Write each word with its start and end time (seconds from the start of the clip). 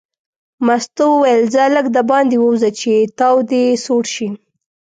مستو 0.65 1.05
وویل 1.15 1.41
ځه 1.53 1.63
لږ 1.75 1.85
دباندې 1.97 2.37
ووځه 2.39 2.69
چې 2.79 2.91
تاو 3.17 3.37
دې 3.49 3.63
سوړ 3.83 4.03
شي. 4.15 4.29